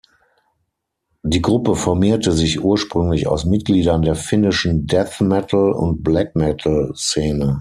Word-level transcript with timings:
Die 1.21 1.43
Gruppe 1.43 1.75
formierte 1.75 2.31
sich 2.31 2.63
ursprünglich 2.63 3.27
aus 3.27 3.45
Mitgliedern 3.45 4.01
der 4.01 4.15
finnischen 4.15 4.87
Death-Metal- 4.87 5.73
und 5.73 6.01
Black-Metal-Szene. 6.01 7.49